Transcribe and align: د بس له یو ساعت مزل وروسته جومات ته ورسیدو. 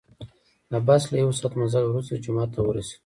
د 0.71 0.73
بس 0.87 1.03
له 1.11 1.17
یو 1.23 1.31
ساعت 1.39 1.53
مزل 1.59 1.83
وروسته 1.85 2.21
جومات 2.23 2.49
ته 2.53 2.59
ورسیدو. 2.63 2.99